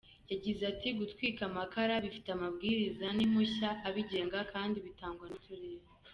[0.31, 5.85] Yagize ati “Gutwika amakara bifite amabwiriza n’impushya abigenga kandi bitangwa n’uturere.